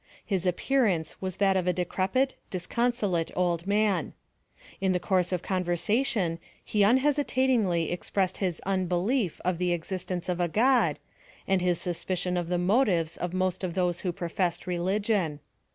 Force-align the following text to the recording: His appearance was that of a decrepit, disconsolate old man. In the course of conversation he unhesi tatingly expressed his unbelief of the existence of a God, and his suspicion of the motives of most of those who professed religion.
His 0.25 0.47
appearance 0.47 1.21
was 1.21 1.37
that 1.37 1.55
of 1.55 1.67
a 1.67 1.73
decrepit, 1.73 2.33
disconsolate 2.49 3.29
old 3.35 3.67
man. 3.67 4.13
In 4.79 4.93
the 4.93 4.99
course 4.99 5.31
of 5.31 5.43
conversation 5.43 6.39
he 6.65 6.79
unhesi 6.79 7.23
tatingly 7.23 7.91
expressed 7.91 8.37
his 8.37 8.61
unbelief 8.65 9.39
of 9.45 9.59
the 9.59 9.73
existence 9.73 10.27
of 10.27 10.39
a 10.39 10.47
God, 10.47 10.97
and 11.47 11.61
his 11.61 11.79
suspicion 11.79 12.35
of 12.35 12.49
the 12.49 12.57
motives 12.57 13.15
of 13.15 13.31
most 13.31 13.63
of 13.63 13.75
those 13.75 13.99
who 13.99 14.11
professed 14.11 14.65
religion. 14.65 15.39